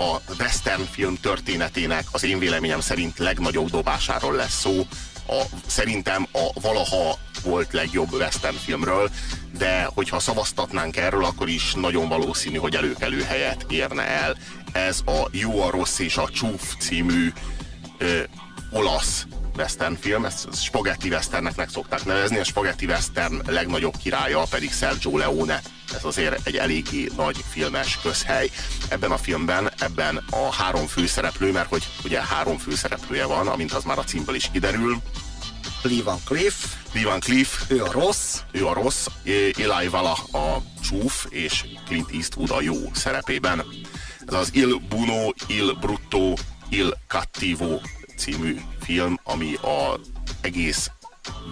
a 0.00 0.20
western 0.38 0.82
film 0.90 1.16
történetének 1.20 2.04
az 2.10 2.24
én 2.24 2.38
véleményem 2.38 2.80
szerint 2.80 3.18
legnagyobb 3.18 3.70
dobásáról 3.70 4.34
lesz 4.34 4.60
szó. 4.60 4.86
A, 5.28 5.42
szerintem 5.66 6.26
a 6.32 6.60
valaha 6.60 7.18
volt 7.42 7.72
legjobb 7.72 8.12
western 8.12 8.56
filmről, 8.56 9.10
de 9.58 9.88
hogyha 9.94 10.18
szavaztatnánk 10.18 10.96
erről, 10.96 11.24
akkor 11.24 11.48
is 11.48 11.72
nagyon 11.74 12.08
valószínű, 12.08 12.56
hogy 12.56 12.74
előkelő 12.74 13.22
helyet 13.22 13.66
érne 13.68 14.02
el. 14.02 14.36
Ez 14.72 15.00
a 15.06 15.28
Jó, 15.30 15.62
a 15.62 15.70
rossz 15.70 15.98
és 15.98 16.16
a 16.16 16.28
csúf 16.28 16.74
című 16.78 17.32
ö, 17.98 18.20
olasz 18.70 19.26
western 19.56 19.96
film, 20.00 20.24
ezt 20.24 20.62
spagetti 20.62 21.08
westernnek 21.08 21.68
szokták 21.68 22.04
nevezni, 22.04 22.38
a 22.38 22.44
spagetti 22.44 22.86
western 22.86 23.50
legnagyobb 23.50 23.96
királya 23.96 24.42
pedig 24.50 24.72
Sergio 24.72 25.18
Leone. 25.18 25.62
Ez 25.94 26.04
azért 26.04 26.46
egy 26.46 26.56
eléggé 26.56 27.08
nagy 27.16 27.44
filmes 27.50 27.98
közhely. 28.02 28.50
Ebben 28.88 29.10
a 29.10 29.16
filmben, 29.16 29.72
ebben 29.78 30.24
a 30.30 30.52
három 30.52 30.86
főszereplő, 30.86 31.52
mert 31.52 31.68
hogy 31.68 31.88
ugye 32.04 32.22
három 32.22 32.58
főszereplője 32.58 33.24
van, 33.24 33.48
amint 33.48 33.72
az 33.72 33.84
már 33.84 33.98
a 33.98 34.04
címből 34.04 34.34
is 34.34 34.50
kiderül. 34.52 35.02
Lee 35.82 36.02
Van 36.02 36.18
Cliff. 36.24 36.54
Lee 36.92 37.04
Van 37.04 37.20
Cliff. 37.20 37.48
Ő 37.68 37.82
a 37.82 37.92
rossz. 37.92 38.38
Ő 38.52 38.66
a 38.66 38.72
rossz. 38.72 39.06
Eli 39.56 39.88
Vala 39.88 40.12
a 40.12 40.62
csúf, 40.82 41.26
és 41.28 41.64
Clint 41.86 42.10
Eastwood 42.12 42.50
a 42.50 42.60
jó 42.60 42.90
szerepében. 42.94 43.64
Ez 44.26 44.34
az 44.34 44.50
Il 44.52 44.80
Buno, 44.88 45.32
Il 45.46 45.74
Brutto, 45.80 46.34
Il 46.68 46.98
Cattivo 47.08 47.80
című 48.16 48.60
film, 48.90 49.20
ami 49.24 49.54
a 49.54 50.00
egész 50.40 50.90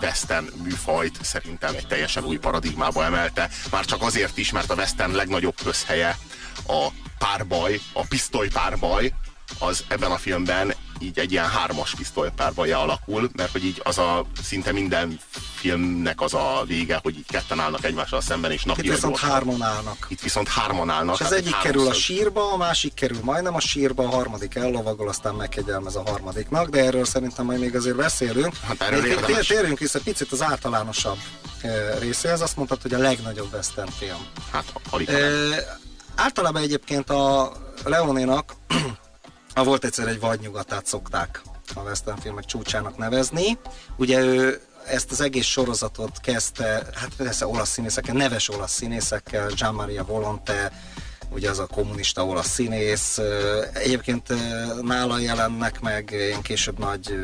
western 0.00 0.46
műfajt 0.62 1.18
szerintem 1.22 1.74
egy 1.74 1.86
teljesen 1.86 2.24
új 2.24 2.36
paradigmába 2.36 3.04
emelte. 3.04 3.48
Már 3.70 3.84
csak 3.84 4.02
azért 4.02 4.38
is, 4.38 4.52
mert 4.52 4.70
a 4.70 4.74
western 4.74 5.14
legnagyobb 5.14 5.54
közhelye 5.64 6.18
a 6.66 6.88
párbaj, 7.18 7.80
a 7.92 8.06
pisztoly 8.06 8.48
párbaj, 8.48 9.12
az 9.58 9.84
ebben 9.88 10.10
a 10.10 10.16
filmben 10.16 10.74
így 11.02 11.18
egy 11.18 11.32
ilyen 11.32 11.48
hármas 11.48 11.94
pisztolypárbaja 11.94 12.80
alakul, 12.80 13.30
mert 13.36 13.52
hogy 13.52 13.64
így 13.64 13.80
az 13.84 13.98
a 13.98 14.24
szinte 14.42 14.72
minden 14.72 15.20
filmnek 15.54 16.20
az 16.20 16.34
a 16.34 16.64
vége, 16.66 16.98
hogy 17.02 17.16
így 17.16 17.26
ketten 17.26 17.60
állnak 17.60 17.84
egymással 17.84 18.20
szemben, 18.20 18.50
és 18.50 18.64
napja 18.64 18.84
Itt 18.84 18.90
viszont 18.90 19.18
hárman 19.18 19.62
állnak. 19.62 20.06
Itt 20.08 20.20
viszont 20.20 20.48
hárman 20.48 20.90
állnak. 20.90 21.14
És 21.14 21.26
az 21.26 21.32
egyik 21.32 21.56
kerül 21.58 21.88
a 21.88 21.92
sírba, 21.92 22.52
a 22.52 22.56
másik 22.56 22.94
kerül 22.94 23.18
majdnem 23.22 23.54
a 23.54 23.60
sírba, 23.60 24.04
a 24.04 24.08
harmadik 24.08 24.54
ellovagol, 24.54 25.08
aztán 25.08 25.34
megkegyelmez 25.34 25.96
a 25.96 26.02
harmadiknak, 26.06 26.68
de 26.68 26.84
erről 26.84 27.04
szerintem 27.04 27.44
majd 27.44 27.60
még 27.60 27.76
azért 27.76 27.96
beszélünk. 27.96 28.56
Hát 28.56 28.80
erről 28.80 29.04
érdemes. 29.06 29.46
Térjünk 29.46 29.78
vissza 29.78 30.00
picit 30.00 30.32
az 30.32 30.42
általánosabb 30.42 31.18
eh, 31.62 31.96
részéhez, 31.98 32.40
azt 32.40 32.56
mondtad, 32.56 32.82
hogy 32.82 32.94
a 32.94 32.98
legnagyobb 32.98 33.52
western 33.52 33.90
film. 33.98 34.26
Hát, 34.52 34.72
alig. 34.90 35.08
E, 35.08 35.18
általában 36.14 36.62
egyébként 36.62 37.10
a 37.10 37.52
Leonénak 37.84 38.52
Ha 39.58 39.64
volt 39.64 39.84
egyszer 39.84 40.08
egy 40.08 40.20
vadnyugatát 40.20 40.86
szokták 40.86 41.42
a 41.74 41.80
western 41.80 42.20
filmek 42.20 42.44
csúcsának 42.44 42.96
nevezni. 42.96 43.58
Ugye 43.96 44.20
ő 44.20 44.60
ezt 44.86 45.10
az 45.10 45.20
egész 45.20 45.46
sorozatot 45.46 46.20
kezdte, 46.20 46.86
hát 46.94 47.10
persze 47.16 47.46
olasz 47.46 47.68
színészekkel, 47.68 48.14
neves 48.14 48.48
olasz 48.48 48.72
színészekkel, 48.72 49.48
Gian 49.48 49.74
Maria 49.74 50.04
Volonte, 50.04 50.72
ugye 51.30 51.50
az 51.50 51.58
a 51.58 51.66
kommunista 51.66 52.26
olasz 52.26 52.48
színész. 52.48 53.20
Egyébként 53.72 54.28
nála 54.82 55.18
jelennek 55.18 55.80
meg 55.80 56.10
én 56.10 56.42
később 56.42 56.78
nagy 56.78 57.14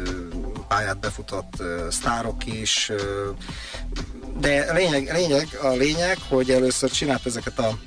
pályát 0.69 1.01
befutott 1.01 1.63
sztárok 1.91 2.47
is, 2.47 2.93
de 4.41 4.73
lényeg, 4.73 5.13
lényeg, 5.13 5.48
a 5.63 5.69
lényeg, 5.69 6.19
hogy 6.29 6.51
először 6.51 6.91
csinált 6.91 7.27
ezeket 7.27 7.59
a 7.59 7.79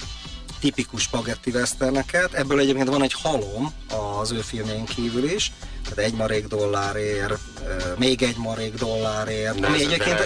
tipikus 0.59 1.02
spagetti 1.02 1.52
westerneket. 1.52 2.33
Ebből 2.33 2.59
egyébként 2.59 2.89
van 2.89 3.03
egy 3.03 3.13
halom 3.13 3.73
az 4.19 4.31
ő 4.31 4.41
filmjén 4.41 4.86
kívül 4.86 5.30
is, 5.30 5.52
tehát 5.83 5.97
egy 5.97 6.14
marék 6.14 6.47
dollárért, 6.47 7.39
még 7.98 8.22
egy 8.22 8.38
marék 8.38 8.73
dollárért. 8.73 9.60
De 9.60 9.68
ami 9.68 9.84
egyébként 9.84 10.20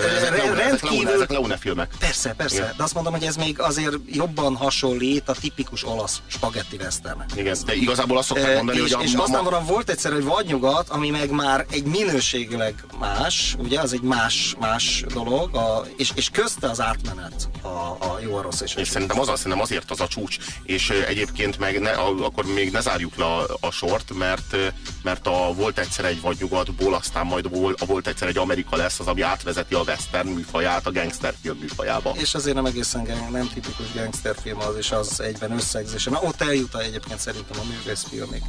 rendkívül... 0.55 1.07
Ezek 1.07 1.29
Leone 1.29 1.57
filmek. 1.57 1.91
Persze, 1.99 2.33
persze, 2.33 2.55
Igen. 2.55 2.73
de 2.77 2.83
azt 2.83 2.93
mondom, 2.93 3.13
hogy 3.13 3.23
ez 3.23 3.35
még 3.35 3.59
azért 3.59 3.95
jobban 4.05 4.55
hasonlít 4.55 5.29
a 5.29 5.33
tipikus 5.33 5.85
olasz 5.85 6.21
spagetti 6.27 6.75
westernnek. 6.75 7.29
Igen, 7.35 7.57
de 7.65 7.75
igazából 7.75 8.17
azt 8.17 8.27
szokták 8.27 8.55
mondani, 8.55 8.77
és, 8.77 8.93
hogy 8.93 9.03
a... 9.03 9.07
És 9.07 9.13
aztán 9.13 9.43
van 9.43 9.65
volt 9.65 9.89
egyszer 9.89 10.13
egy 10.13 10.23
vadnyugat, 10.23 10.89
ami 10.89 11.09
meg 11.09 11.31
már 11.31 11.65
egy 11.71 11.83
minőségileg 11.83 12.85
más, 12.99 13.55
ugye, 13.57 13.79
az 13.79 13.93
egy 13.93 14.01
más, 14.01 14.55
más 14.59 15.03
dolog, 15.13 15.55
a, 15.55 15.85
és, 15.97 16.11
és 16.15 16.29
közte 16.29 16.69
az 16.69 16.81
átmenet 16.81 17.49
a, 17.61 17.67
a 17.67 18.17
jó, 18.21 18.35
a 18.35 18.41
rossz 18.41 18.61
és, 18.61 18.75
és 18.75 18.87
szerintem 18.87 19.19
az, 19.19 19.27
szerintem 19.35 19.61
azért 19.61 19.91
az 19.91 19.99
a 19.99 20.07
csúcs, 20.07 20.37
és 20.63 20.89
egyébként 20.89 21.59
meg 21.59 21.79
ne, 21.79 21.91
akkor 21.91 22.45
még 22.45 22.71
ne 22.71 22.81
zárjuk 22.81 23.15
le 23.15 23.25
a, 23.25 23.45
a 23.59 23.71
sort, 23.71 24.13
mert, 24.13 24.55
mert 25.03 25.27
a 25.27 25.53
volt 25.53 25.79
egyszer 25.79 26.05
egy 26.05 26.21
vadnyugatból, 26.21 26.93
aztán 26.93 27.27
majd 27.31 27.49
volt, 27.85 28.07
egyszer 28.07 28.27
egy 28.27 28.37
Amerika 28.37 28.75
lesz, 28.75 28.99
az, 28.99 29.07
ami 29.07 29.21
átvezeti 29.21 29.73
a 29.73 29.81
western 29.81 30.27
műfaját 30.27 30.87
a 30.87 30.91
gangsterfilm 30.91 31.57
műfajába. 31.57 32.13
És 32.17 32.33
azért 32.33 32.55
nem 32.55 32.65
egészen 32.65 33.03
gang, 33.03 33.31
nem 33.31 33.49
tipikus 33.53 33.93
gangsterfilm 33.93 34.59
az, 34.59 34.75
és 34.77 34.91
az 34.91 35.19
egyben 35.19 35.51
összegzése. 35.51 36.09
Na 36.09 36.19
ott 36.21 36.41
eljut 36.41 36.75
egyébként 36.75 37.19
szerintem 37.19 37.59
a 37.59 37.63
művészfilmig. 37.63 38.41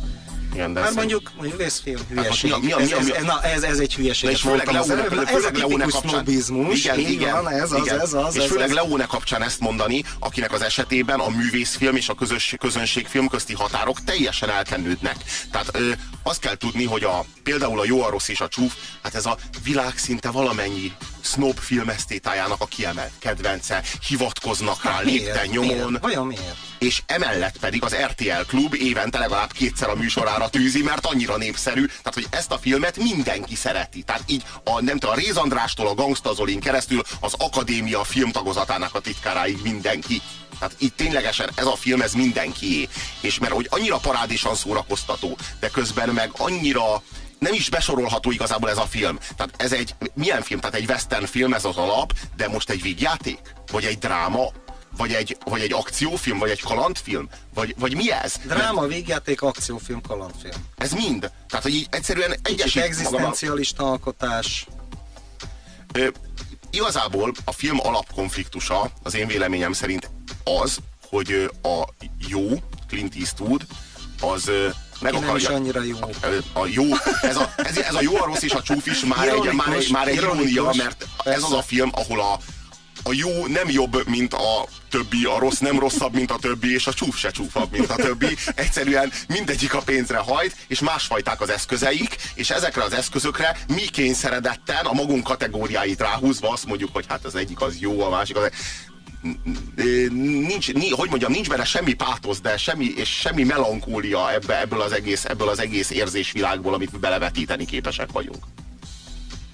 Igen, 0.52 0.72
de 0.72 0.80
Már 0.80 0.92
mondjuk 0.92 1.30
művészfilm 1.40 2.00
hülyeség. 2.08 2.50
Hát 2.50 2.60
mi 2.60 2.72
a, 2.72 2.78
mi 2.78 2.82
a, 2.82 2.86
mi 2.86 3.10
a, 3.10 3.16
ez, 3.16 3.24
na, 3.24 3.42
ez, 3.42 3.62
ez 3.62 3.78
egy 3.78 3.94
hülyeség. 3.94 4.30
És 4.30 4.40
főleg 4.40 4.66
Leone, 4.66 5.26
ez 5.26 5.44
a 5.44 5.50
tipikus 5.50 5.92
sznobizmus. 5.92 6.84
Igen, 6.84 6.98
igen, 6.98 7.42
van, 7.42 7.52
ez 7.52 7.72
az, 7.72 7.88
ez 7.88 8.12
az. 8.12 8.36
És 8.36 8.46
főleg 8.46 8.68
ez, 8.68 8.74
Leone 8.74 9.04
kapcsán 9.04 9.42
ezt 9.42 9.60
mondani, 9.60 10.04
akinek 10.18 10.52
az 10.52 10.62
esetében 10.62 11.20
a 11.20 11.28
művészfilm 11.28 11.96
és 11.96 12.08
a 12.08 12.14
közös, 12.14 12.54
közönségfilm 12.58 13.28
közti 13.28 13.54
határok 13.54 14.04
teljesen 14.04 14.50
elkenődnek. 14.50 15.16
Tehát 15.50 15.68
ö, 15.72 15.90
azt 16.22 16.40
kell 16.40 16.54
tudni, 16.54 16.84
hogy 16.84 17.04
a, 17.04 17.24
például 17.42 17.80
a 17.80 17.84
jó, 17.84 18.02
a 18.02 18.10
rossz 18.10 18.28
és 18.28 18.40
a 18.40 18.48
csúf, 18.48 18.74
hát 19.02 19.14
ez 19.14 19.26
a 19.26 19.36
világ 19.64 19.98
szinte 19.98 20.30
valamennyi 20.30 20.92
snob 21.22 21.58
filmesztétájának 21.58 22.60
a 22.60 22.66
kiemelt 22.66 23.12
kedvence, 23.18 23.82
hivatkoznak 24.06 24.84
rá 24.84 24.90
hát 24.90 25.04
lépten 25.04 25.46
nyomon. 25.46 25.76
Miért? 25.76 26.02
Vajon 26.02 26.26
miért? 26.26 26.56
És 26.78 27.02
emellett 27.06 27.58
pedig 27.58 27.84
az 27.84 27.94
RTL 27.94 28.46
Klub 28.46 28.74
évente 28.74 29.18
legalább 29.18 29.52
kétszer 29.52 29.88
a 29.88 29.94
műsorára 29.94 30.48
tűzi, 30.48 30.82
mert 30.82 31.06
annyira 31.06 31.36
népszerű, 31.36 31.86
tehát 31.86 32.14
hogy 32.14 32.26
ezt 32.30 32.52
a 32.52 32.58
filmet 32.58 32.96
mindenki 32.96 33.54
szereti. 33.54 34.02
Tehát 34.02 34.22
így 34.26 34.44
a, 34.64 34.80
nem 34.80 34.98
tudom, 34.98 35.14
a 35.14 35.18
Réz 35.18 35.36
Andrástól 35.36 35.88
a 35.88 35.94
Gangsta 35.94 36.34
Zolin 36.34 36.60
keresztül 36.60 37.02
az 37.20 37.34
Akadémia 37.38 38.04
filmtagozatának 38.04 38.94
a 38.94 39.00
titkáráig 39.00 39.58
mindenki. 39.62 40.22
Tehát 40.58 40.76
itt 40.78 40.96
ténylegesen 40.96 41.50
ez 41.54 41.66
a 41.66 41.76
film, 41.76 42.00
ez 42.00 42.12
mindenkié. 42.12 42.88
És 43.20 43.38
mert 43.38 43.52
hogy 43.52 43.66
annyira 43.70 43.98
parádésan 43.98 44.54
szórakoztató, 44.54 45.36
de 45.60 45.68
közben 45.68 46.08
meg 46.08 46.30
annyira 46.36 47.02
nem 47.42 47.54
is 47.54 47.68
besorolható 47.68 48.30
igazából 48.30 48.70
ez 48.70 48.76
a 48.76 48.86
film. 48.86 49.18
Tehát 49.36 49.54
ez 49.56 49.72
egy, 49.72 49.94
milyen 50.14 50.42
film? 50.42 50.60
Tehát 50.60 50.76
egy 50.76 50.88
western 50.88 51.24
film, 51.24 51.52
ez 51.52 51.64
az 51.64 51.76
alap, 51.76 52.12
de 52.36 52.48
most 52.48 52.70
egy 52.70 52.82
vígjáték? 52.82 53.38
Vagy 53.70 53.84
egy 53.84 53.98
dráma? 53.98 54.52
Vagy 54.96 55.12
egy, 55.12 55.36
vagy 55.44 55.60
egy 55.60 55.72
akciófilm? 55.72 56.38
Vagy 56.38 56.50
egy 56.50 56.60
kalandfilm? 56.60 57.28
Vagy, 57.54 57.74
vagy 57.78 57.96
mi 57.96 58.12
ez? 58.12 58.34
Dráma, 58.44 58.86
vígjáték, 58.86 59.42
akciófilm, 59.42 60.00
kalandfilm. 60.00 60.66
Ez 60.76 60.92
mind? 60.92 61.30
Tehát, 61.48 61.64
hogy 61.64 61.74
így 61.74 61.86
egyszerűen 61.90 62.34
egyesít 62.42 62.82
egzisztencialista 62.82 63.90
alkotás. 63.90 64.66
Ö, 65.92 66.08
igazából 66.70 67.32
a 67.44 67.52
film 67.52 67.80
alapkonfliktusa 67.80 68.90
az 69.02 69.14
én 69.14 69.26
véleményem 69.26 69.72
szerint 69.72 70.10
az, 70.44 70.78
hogy 71.08 71.50
a 71.62 71.88
jó 72.28 72.48
Clint 72.88 73.14
Eastwood 73.14 73.66
az 74.20 74.50
meg 75.02 75.14
akarja. 75.14 75.32
Nem 75.32 75.36
is 75.36 75.46
annyira 75.46 75.82
jó. 75.82 75.98
A 76.52 76.66
jó, 76.66 76.84
ez 77.22 77.36
a, 77.36 77.52
ez, 77.56 77.76
ez 77.76 77.94
a 77.94 78.00
jó, 78.00 78.16
a 78.16 78.24
rossz 78.24 78.42
és 78.42 78.52
a 78.52 78.62
csúf 78.62 78.86
is 78.86 79.04
már 79.04 79.28
egy, 79.28 79.52
már 79.52 79.76
egy, 79.76 79.90
már 79.90 80.08
egy 80.08 80.14
irónia, 80.14 80.70
mert 80.76 81.06
persze. 81.16 81.38
ez 81.38 81.42
az 81.42 81.52
a 81.52 81.62
film, 81.62 81.90
ahol 81.94 82.20
a, 82.20 82.38
a 83.02 83.12
jó 83.12 83.46
nem 83.46 83.70
jobb, 83.70 84.08
mint 84.08 84.34
a 84.34 84.66
többi, 84.90 85.24
a 85.24 85.38
rossz 85.38 85.58
nem 85.58 85.78
rosszabb, 85.78 86.14
mint 86.14 86.30
a 86.30 86.38
többi, 86.40 86.72
és 86.72 86.86
a 86.86 86.92
csúf 86.92 87.18
se 87.18 87.30
csúfabb, 87.30 87.70
mint 87.70 87.90
a 87.90 87.94
többi. 87.94 88.36
Egyszerűen 88.54 89.12
mindegyik 89.28 89.74
a 89.74 89.80
pénzre 89.80 90.18
hajt, 90.18 90.56
és 90.66 90.80
másfajták 90.80 91.40
az 91.40 91.50
eszközeik, 91.50 92.16
és 92.34 92.50
ezekre 92.50 92.82
az 92.82 92.92
eszközökre 92.92 93.56
mi 93.68 93.84
kényszeredetten 93.84 94.86
a 94.86 94.92
magunk 94.92 95.24
kategóriáit 95.24 96.00
ráhúzva 96.00 96.48
azt 96.48 96.66
mondjuk, 96.66 96.90
hogy 96.92 97.04
hát 97.08 97.24
az 97.24 97.34
egyik 97.34 97.60
az 97.60 97.78
jó, 97.78 98.00
a 98.00 98.10
másik 98.10 98.36
az 98.36 98.50
nincs, 100.12 100.72
hogy 100.90 101.08
mondjam, 101.08 101.32
nincs 101.32 101.48
benne 101.48 101.64
semmi 101.64 101.92
pátosz, 101.92 102.40
de 102.40 102.56
semmi, 102.56 102.92
és 102.96 103.08
semmi 103.08 103.44
melankólia 103.44 104.32
ebbe, 104.32 104.60
ebből, 104.60 104.80
az 104.80 104.92
egész, 104.92 105.24
ebből 105.24 105.48
az 105.48 105.58
egész 105.58 105.90
érzésvilágból, 105.90 106.74
amit 106.74 107.00
belevetíteni 107.00 107.64
képesek 107.64 108.12
vagyunk. 108.12 108.44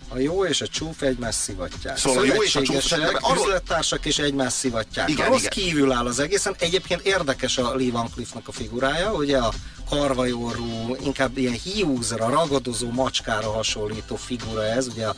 A 0.09 0.19
jó 0.19 0.45
és 0.45 0.61
a 0.61 0.69
csúf 0.69 1.03
egymást 1.03 1.39
szivatják. 1.39 1.97
Szóval 1.97 2.23
a 2.23 2.27
jó 2.27 2.43
és 2.43 2.57
a 2.57 2.63
csúf 2.63 2.93
arról... 2.93 3.47
üzlettársak 3.47 4.05
is 4.05 4.19
egymást 4.19 4.57
szivatják. 4.57 5.09
Igen, 5.09 5.29
rossz 5.29 5.39
igen. 5.39 5.51
kívül 5.51 5.93
áll 5.93 6.07
az 6.07 6.19
egészen. 6.19 6.55
Egyébként 6.59 7.01
érdekes 7.01 7.59
a 7.59 7.75
Lee 7.75 7.91
Van 7.91 8.11
Cliffnak 8.15 8.49
a 8.49 8.53
figurája, 8.53 9.13
ugye 9.13 9.39
a 9.39 9.53
karvajorú, 9.91 10.97
inkább 11.05 11.39
ilyen 11.39 11.59
hiúzra, 11.65 12.29
ragadozó 12.29 12.91
macskára 12.91 13.51
hasonlító 13.51 14.17
figura 14.17 14.65
ez, 14.65 14.87
ugye 14.87 15.07
a 15.07 15.15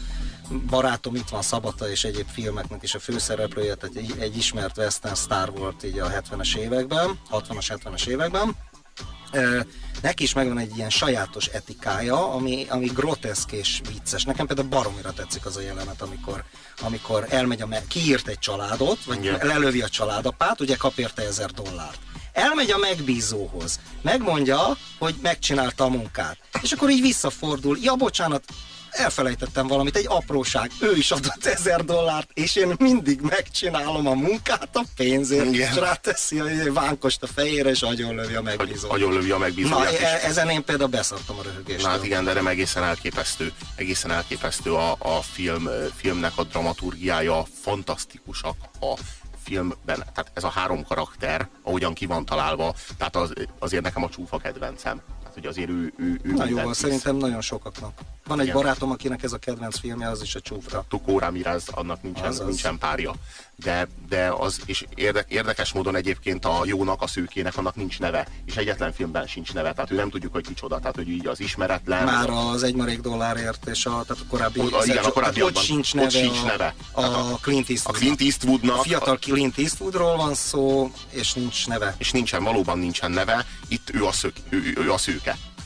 barátom 0.50 1.14
itt 1.14 1.28
van 1.28 1.42
Szabata 1.42 1.90
és 1.90 2.04
egyéb 2.04 2.28
filmeknek 2.28 2.82
is 2.82 2.94
a 2.94 2.98
főszereplője, 2.98 3.74
tehát 3.74 3.96
egy, 3.96 4.14
egy 4.18 4.36
ismert 4.36 4.76
western 4.76 5.14
sztár 5.14 5.50
volt 5.50 5.84
így 5.84 5.98
a 5.98 6.10
70-es 6.10 6.56
években, 6.56 7.20
60-as, 7.30 7.78
70-es 7.84 8.06
években. 8.06 8.56
neki 10.02 10.22
is 10.22 10.32
megvan 10.32 10.58
egy 10.58 10.76
ilyen 10.76 10.90
sajátos 10.90 11.46
etikája, 11.46 12.32
ami, 12.32 12.66
ami 12.68 12.86
groteszk 12.86 13.52
és 13.52 13.80
vicces. 13.92 14.24
Nekem 14.24 14.46
például 14.46 14.68
baromira 14.68 15.12
tetszik 15.12 15.46
az 15.46 15.56
a 15.56 15.60
jelenet, 15.60 16.02
amikor, 16.02 16.44
amikor 16.80 17.26
elmegy 17.28 17.62
a, 17.62 17.66
me- 17.66 17.86
kiírt 17.88 18.28
egy 18.28 18.38
családot, 18.38 19.04
vagy 19.04 19.24
Igen. 19.24 19.46
lelövi 19.46 19.82
a 19.82 19.88
családapát, 19.88 20.60
ugye 20.60 20.76
kap 20.76 20.98
érte 20.98 21.22
ezer 21.22 21.50
dollárt. 21.50 21.98
Elmegy 22.32 22.70
a 22.70 22.78
megbízóhoz, 22.78 23.80
megmondja, 24.02 24.76
hogy 24.98 25.14
megcsinálta 25.22 25.84
a 25.84 25.88
munkát. 25.88 26.38
És 26.62 26.72
akkor 26.72 26.90
így 26.90 27.00
visszafordul, 27.00 27.78
ja 27.80 27.94
bocsánat, 27.94 28.44
elfelejtettem 28.90 29.66
valamit, 29.66 29.96
egy 29.96 30.06
apróság, 30.08 30.70
ő 30.80 30.96
is 30.96 31.10
adott 31.10 31.44
ezer 31.44 31.84
dollárt, 31.84 32.30
és 32.34 32.56
én 32.56 32.74
mindig 32.78 33.20
megcsinálom 33.20 34.06
a 34.06 34.14
munkát 34.14 34.68
a 34.76 34.82
pénzért, 34.96 35.54
Igen. 35.54 35.70
és 35.70 35.76
ráteszi 35.78 36.38
a 36.40 36.72
vánkost 36.72 37.22
a 37.22 37.26
fejére, 37.26 37.70
és 37.70 37.82
agyonlövi 37.82 38.34
a 38.34 38.42
Hogy 38.42 38.44
megbízót. 38.58 38.90
agyonlövi 38.90 39.30
a 39.30 39.34
Na, 39.34 39.38
megbízóját 39.38 39.92
is. 39.92 39.98
e- 39.98 40.20
ezen 40.24 40.48
én 40.50 40.64
például 40.64 40.88
beszartam 40.90 41.36
a 41.38 41.42
Na 41.42 41.48
röhögéstől. 41.48 41.90
hát 41.90 42.04
igen, 42.04 42.24
de 42.24 42.32
nem 42.32 42.46
egészen 42.46 42.82
elképesztő. 42.82 43.52
Egészen 43.76 44.10
elképesztő 44.10 44.74
a, 44.74 44.90
a 44.98 45.22
film, 45.32 45.68
filmnek 45.96 46.32
a 46.36 46.42
dramaturgiája, 46.44 47.44
fantasztikusak 47.62 48.56
a 48.80 48.94
filmben, 49.44 49.96
tehát 50.14 50.30
ez 50.34 50.44
a 50.44 50.48
három 50.48 50.84
karakter, 50.84 51.48
ahogyan 51.62 51.94
ki 51.94 52.06
van 52.06 52.24
találva, 52.24 52.74
tehát 52.98 53.16
az, 53.16 53.32
azért 53.58 53.82
nekem 53.82 54.02
a 54.04 54.08
csúfa 54.08 54.38
kedvencem. 54.38 55.02
Tehát, 55.30 55.44
hogy 55.44 55.64
azért 55.64 55.68
ő, 55.68 55.92
ő, 55.98 56.20
ő 56.22 56.32
Na 56.32 56.44
jó, 56.46 56.56
van, 56.56 56.74
szerintem 56.74 57.16
nagyon 57.16 57.40
sokaknak. 57.40 57.98
Van 58.26 58.38
egy 58.40 58.44
Igen. 58.46 58.56
barátom, 58.56 58.90
akinek 58.90 59.22
ez 59.22 59.32
a 59.32 59.38
kedvenc 59.38 59.78
filmje, 59.78 60.08
az 60.08 60.22
is 60.22 60.34
a 60.34 60.40
csúfra. 60.40 60.84
Tukó 60.88 61.18
Ramirez, 61.18 61.64
annak 61.70 62.02
nincsen, 62.02 62.24
Azaz. 62.26 62.46
nincsen 62.46 62.78
párja. 62.78 63.12
De, 63.56 63.88
de 64.08 64.32
az, 64.38 64.60
és 64.64 64.84
érde, 64.94 65.24
érdekes 65.28 65.72
módon 65.72 65.96
egyébként 65.96 66.44
a 66.44 66.60
jónak, 66.64 67.02
a 67.02 67.06
szőkének 67.06 67.56
annak 67.56 67.74
nincs 67.76 67.98
neve, 67.98 68.26
és 68.44 68.56
egyetlen 68.56 68.92
filmben 68.92 69.26
sincs 69.26 69.52
neve, 69.52 69.72
tehát 69.72 69.90
ő 69.90 69.94
nem 69.94 70.10
tudjuk, 70.10 70.32
hogy 70.32 70.46
kicsoda, 70.46 70.78
tehát 70.78 70.94
hogy 70.96 71.08
így 71.08 71.26
az 71.26 71.40
ismeretlen. 71.40 72.04
Már 72.04 72.30
az 72.30 72.62
egymarék 72.62 73.00
dollárért, 73.00 73.66
és 73.66 73.86
a, 73.86 73.90
tehát 73.90 74.22
a 74.22 74.26
korábbi... 74.28 74.60
O- 74.60 74.84
igen, 74.84 75.04
a 75.04 75.10
tehát 75.10 75.40
ott 75.42 75.56
sincs 75.56 75.88
Ott 75.94 75.94
neve, 76.00 76.10
sincs 76.10 76.38
a, 76.38 76.46
neve. 76.46 76.74
A, 76.92 77.02
a- 77.02 77.38
Clint 77.42 77.68
a 77.68 77.70
Eastwood. 77.72 77.96
Clint 77.98 78.20
Eastwoodnak, 78.20 78.76
A 78.78 78.82
fiatal 78.82 79.18
Clint 79.18 79.58
Eastwoodról 79.58 80.16
van 80.16 80.34
szó, 80.34 80.90
és 81.10 81.32
nincs 81.32 81.66
neve. 81.66 81.94
és 81.98 82.10
nincsen, 82.10 82.42
valóban 82.44 82.78
nincsen 82.78 83.10
neve, 83.10 83.46
itt 83.68 83.90
ő 83.94 84.04
a, 84.04 84.12
szök, 84.12 84.32
ő, 84.48 84.74
ő 84.76 84.92
a 84.92 84.98
szőke. 84.98 85.19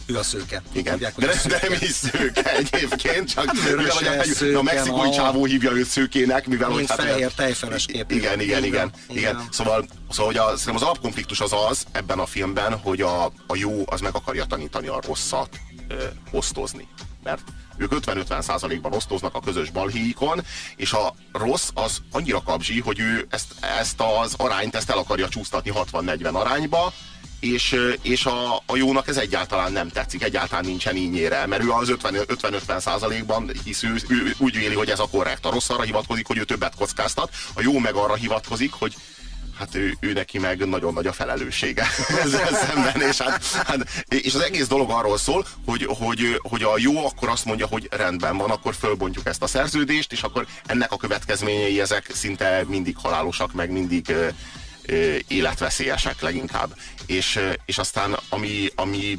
Ő 0.07 0.19
a 0.19 0.23
szőke. 0.23 0.63
Igen, 0.73 0.93
hívják, 0.93 1.15
de, 1.17 1.27
de 1.49 1.59
nem 1.63 1.73
is 1.81 1.91
szőke 1.91 2.57
egyébként, 2.57 3.29
csak 3.29 3.45
Hát 3.45 3.55
mivel, 3.55 3.77
vöröse, 3.77 3.95
hogy 3.95 4.07
a, 4.07 4.21
a 4.21 4.25
szőke, 4.25 4.63
mexikói 4.63 5.09
na. 5.09 5.15
csávó 5.15 5.45
hívja 5.45 5.71
őt 5.71 5.87
szőkének, 5.87 6.47
mivel 6.47 6.69
Mint 6.69 6.91
hogy 6.91 7.05
fehér 7.05 7.33
tejfeles 7.33 7.87
képű. 7.87 8.15
Igen, 8.15 8.41
igen, 8.41 8.65
igen, 8.65 8.65
igen. 8.65 8.93
igen. 9.09 9.49
Szóval, 9.51 9.87
szóval 10.11 10.27
hogy 10.27 10.37
a, 10.37 10.47
szerintem 10.47 10.75
az 10.75 10.83
alapkonfliktus 10.83 11.41
az 11.41 11.53
az 11.69 11.85
ebben 11.93 12.19
a 12.19 12.27
filmben, 12.27 12.79
hogy 12.79 13.01
a, 13.01 13.25
a 13.25 13.57
jó 13.57 13.83
az 13.87 14.01
meg 14.01 14.15
akarja 14.15 14.45
tanítani 14.45 14.87
a 14.87 15.01
rosszat 15.07 15.49
ö, 15.89 16.05
osztozni. 16.31 16.89
Mert 17.23 17.43
ők 17.77 17.93
50-50 18.07 18.43
százalékban 18.43 18.93
osztoznak 18.93 19.35
a 19.35 19.41
közös 19.41 19.71
balhéikon, 19.71 20.45
és 20.77 20.93
a 20.93 21.15
rossz 21.33 21.69
az 21.75 21.99
annyira 22.13 22.43
kapzsi, 22.43 22.81
hogy 22.81 22.99
ő 22.99 23.27
ezt, 23.31 23.55
ezt 23.79 24.01
az 24.21 24.35
arányt 24.37 24.75
ezt 24.75 24.91
el 24.91 24.99
akarja 24.99 25.29
csúsztatni 25.29 25.73
60-40 25.75 26.33
arányba, 26.33 26.93
és, 27.45 27.77
és 28.03 28.27
a, 28.27 28.63
a 28.67 28.77
jónak 28.77 29.09
ez 29.09 29.17
egyáltalán 29.17 29.73
nem 29.73 29.89
tetszik, 29.89 30.23
egyáltalán 30.23 30.65
nincsen 30.65 30.97
ínyére, 30.97 31.47
mert 31.47 31.63
ő 31.63 31.71
az 31.71 31.89
50 31.89 32.15
50-50 32.27 32.81
százalékban 32.81 33.51
hisz 33.65 33.83
ő, 33.83 33.95
ő, 34.09 34.35
úgy 34.39 34.57
véli, 34.57 34.75
hogy 34.75 34.91
ez 34.91 34.99
a 34.99 35.09
korrekt. 35.11 35.47
A 35.47 35.51
rossz 35.51 35.69
arra 35.69 35.83
hivatkozik, 35.83 36.27
hogy 36.27 36.39
ő 36.39 36.45
többet 36.45 36.75
kockáztat, 36.75 37.31
a 37.55 37.61
jó 37.61 37.79
meg 37.79 37.95
arra 37.95 38.15
hivatkozik, 38.15 38.73
hogy 38.73 38.95
hát 39.59 39.75
ő, 39.75 39.97
ő 40.01 40.13
neki 40.13 40.39
meg 40.39 40.69
nagyon 40.69 40.93
nagy 40.93 41.07
a 41.07 41.13
felelőssége 41.13 41.87
ezzel 42.23 42.55
szemben, 42.55 43.01
és, 43.01 43.21
hát, 43.21 43.45
hát, 43.67 44.05
és 44.09 44.35
az 44.35 44.41
egész 44.41 44.67
dolog 44.67 44.91
arról 44.91 45.19
szól, 45.19 45.47
hogy, 45.67 45.87
hogy, 45.99 46.41
hogy 46.43 46.63
a 46.63 46.75
jó 46.77 47.07
akkor 47.07 47.29
azt 47.29 47.45
mondja, 47.45 47.67
hogy 47.67 47.89
rendben 47.91 48.37
van, 48.37 48.51
akkor 48.51 48.75
fölbontjuk 48.75 49.27
ezt 49.27 49.43
a 49.43 49.47
szerződést, 49.47 50.13
és 50.13 50.23
akkor 50.23 50.47
ennek 50.67 50.93
a 50.93 50.97
következményei 50.97 51.81
ezek 51.81 52.11
szinte 52.15 52.65
mindig 52.67 52.97
halálosak, 53.03 53.53
meg 53.53 53.71
mindig 53.71 54.15
életveszélyesek 55.29 56.21
leginkább. 56.21 56.77
És, 57.07 57.41
és 57.67 57.79
aztán 57.79 58.17
ami, 58.29 58.69
ami 58.75 59.19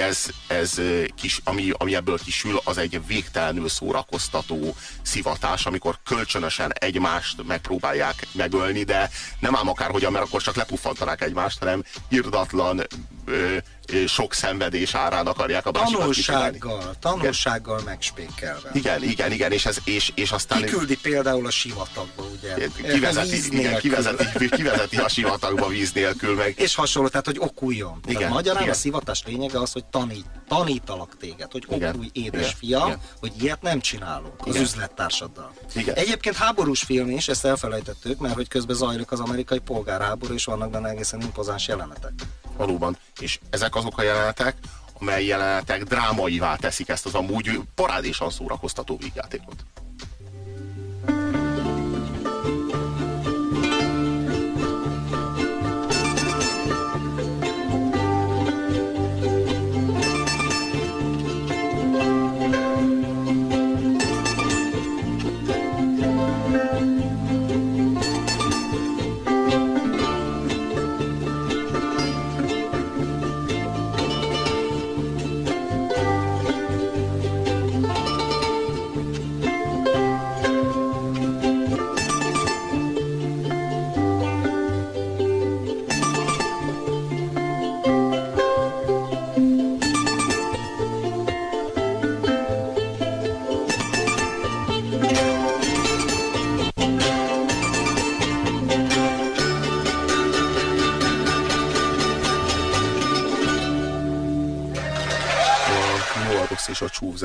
ez, 0.00 0.26
ez 0.46 0.80
kis, 1.16 1.40
ami, 1.44 1.70
ami 1.72 1.94
ebből 1.94 2.18
kisül, 2.24 2.60
az 2.64 2.78
egy 2.78 3.00
végtelenül 3.06 3.68
szórakoztató 3.68 4.76
szivatás, 5.02 5.66
amikor 5.66 5.98
kölcsönösen 6.04 6.72
egymást 6.72 7.46
megpróbálják 7.46 8.26
megölni, 8.32 8.82
de 8.82 9.10
nem 9.40 9.56
ám 9.56 9.68
akárhogyan, 9.68 10.12
mert 10.12 10.24
akkor 10.24 10.42
csak 10.42 10.56
lepuffantanák 10.56 11.22
egymást, 11.22 11.58
hanem 11.58 11.84
irdatlan 12.08 12.82
ö, 13.24 13.56
sok 14.06 14.32
szenvedés 14.34 14.94
árán 14.94 15.26
akarják 15.26 15.66
a 15.66 15.70
másikat. 15.70 16.00
Tanulsággal, 16.00 16.94
tanulsággal 17.00 17.80
megspékelve. 17.84 18.70
Igen, 18.72 19.02
igen, 19.02 19.32
igen, 19.32 19.52
és, 19.52 19.66
ez, 19.66 19.76
és, 19.84 20.12
és 20.14 20.30
aztán... 20.30 20.60
Kiküldi 20.64 20.96
például 20.96 21.46
a 21.46 21.50
sivatagba, 21.50 22.22
ugye? 22.22 22.68
Kivezeti, 22.92 23.58
igen, 23.58 23.78
kivezeti, 23.78 24.48
kivezeti 24.48 24.96
a 24.96 25.08
sivatagba 25.08 25.68
víz 25.68 25.92
nélkül, 25.92 26.34
meg 26.34 26.54
És 26.58 26.74
hasonló, 26.74 27.08
tehát 27.08 27.26
hogy 27.26 27.38
okuljon. 27.38 28.00
Igen, 28.06 28.18
Tehát 28.18 28.34
magyarán 28.34 28.62
igen. 28.62 28.74
a 28.74 28.76
szivatás 28.76 29.22
lényege 29.26 29.60
az, 29.60 29.72
hogy 29.72 29.84
tanít, 29.84 30.26
tanítalak 30.48 31.16
téged, 31.16 31.52
hogy 31.52 31.64
Igen, 31.68 31.88
okulj 31.94 32.10
édes 32.12 32.40
igen, 32.40 32.52
fiam, 32.58 32.86
igen. 32.86 33.00
hogy 33.20 33.32
ilyet 33.40 33.62
nem 33.62 33.80
csinálunk 33.80 34.34
az 34.40 34.46
Igen. 34.46 34.62
üzlettársaddal. 34.62 35.52
Igen. 35.74 35.94
Egyébként 35.94 36.36
háborús 36.36 36.82
film 36.82 37.10
is, 37.10 37.28
ezt 37.28 37.44
elfelejtettük, 37.44 38.18
mert 38.18 38.34
hogy 38.34 38.48
közben 38.48 38.76
zajlik 38.76 39.12
az 39.12 39.20
amerikai 39.20 39.58
polgárháború, 39.58 40.34
és 40.34 40.44
vannak 40.44 40.70
benne 40.70 40.88
egészen 40.88 41.20
impozáns 41.20 41.68
jelenetek. 41.68 42.12
valóban. 42.56 42.98
És 43.20 43.38
ezek 43.50 43.74
azok 43.76 43.98
a 43.98 44.02
jelenetek, 44.02 44.56
amely 45.00 45.24
jelenetek 45.24 45.82
drámaivá 45.82 46.56
teszik 46.56 46.88
ezt 46.88 47.06
az 47.06 47.14
amúgy 47.14 47.60
parádésan 47.74 48.30
szórakoztató 48.30 48.96
vígjátékot. 48.96 49.64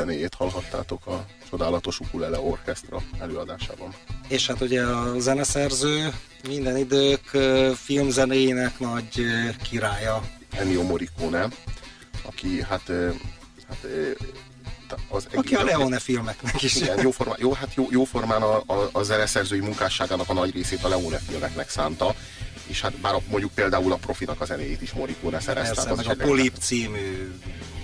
Zenéjét 0.01 0.33
hallhattátok 0.33 1.07
a 1.07 1.25
csodálatos 1.49 1.99
ukulele 1.99 2.39
orkestra 2.39 3.01
előadásában. 3.19 3.93
És 4.27 4.47
hát 4.47 4.61
ugye 4.61 4.81
a 4.81 5.19
zeneszerző 5.19 6.13
minden 6.47 6.77
idők 6.77 7.37
filmzenéjének 7.75 8.79
nagy 8.79 9.25
királya. 9.69 10.23
Ennio 10.51 10.83
Morricone, 10.83 11.47
aki 12.21 12.61
hát, 12.61 12.91
hát 13.67 13.85
az 15.09 15.27
Aki 15.33 15.55
a 15.55 15.63
Leone 15.63 15.99
filmeknek 15.99 16.61
is. 16.61 16.75
Igen, 16.75 17.01
jóformán, 17.01 17.37
jó, 17.39 17.51
hát 17.53 17.73
jó, 17.73 17.87
jóformán 17.89 18.41
a, 18.41 18.55
a, 18.65 18.89
a 18.91 19.03
zeneszerzői 19.03 19.59
munkásságának 19.59 20.29
a 20.29 20.33
nagy 20.33 20.53
részét 20.53 20.83
a 20.83 20.87
Leone 20.87 21.17
filmeknek 21.17 21.69
szánta, 21.69 22.15
és 22.67 22.81
hát 22.81 22.97
bár 22.97 23.13
a, 23.13 23.19
mondjuk 23.29 23.51
például 23.51 23.91
a 23.91 23.95
Profinak 23.95 24.41
a 24.41 24.45
zenéjét 24.45 24.81
is 24.81 24.91
Morricone 24.91 25.39
szerezte. 25.39 25.73
Persze, 25.73 25.91
az 25.91 25.97
meg 25.97 26.19
a 26.19 26.23
Polip 26.23 26.55
című 26.57 27.31